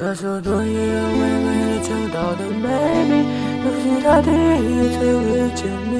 [0.00, 2.66] 他说昨夜微微讲到的美
[3.10, 3.12] 丽，
[3.62, 5.94] 都是他第一次遇见你。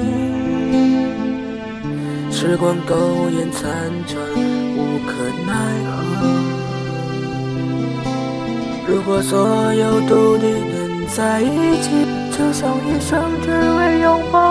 [2.31, 3.61] 时光苟延残
[4.07, 4.17] 喘，
[4.75, 5.11] 无可
[5.45, 5.49] 奈
[5.85, 5.89] 何。
[8.87, 12.21] 如果所有都得连在一起。
[12.31, 14.50] 就像一生只为拥抱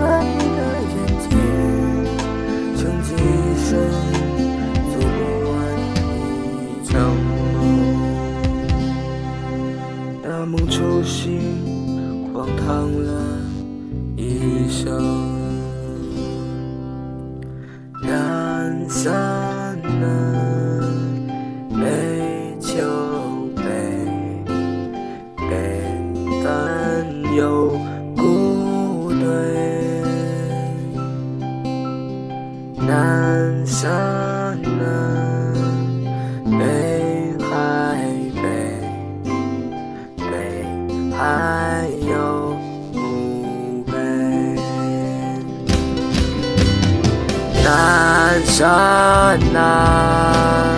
[10.51, 10.67] 梦。
[10.67, 11.39] 初醒，
[12.33, 13.37] 荒唐了。
[14.17, 14.91] 一生，
[18.03, 19.30] 南山
[48.45, 50.73] 山南，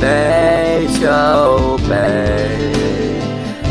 [0.00, 1.94] 北秋北，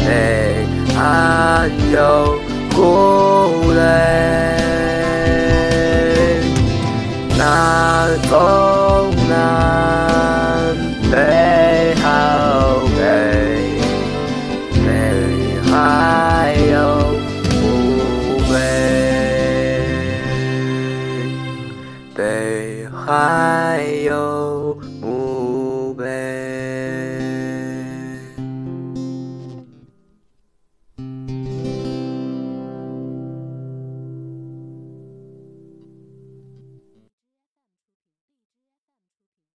[0.06, 0.66] 北
[0.98, 2.38] 岸有
[2.76, 4.13] 故垒。
[23.06, 23.93] 海。